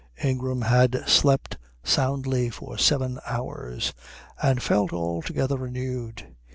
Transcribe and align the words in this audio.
Ingram 0.23 0.63
had 0.63 1.03
slept 1.07 1.59
soundly 1.83 2.49
for 2.49 2.75
seven 2.75 3.19
hours, 3.27 3.93
and 4.41 4.59
felt 4.59 4.91
altogether 4.91 5.57
renewed. 5.57 6.35